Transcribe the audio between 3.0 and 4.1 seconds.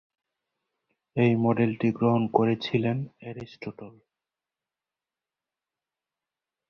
Aristotle.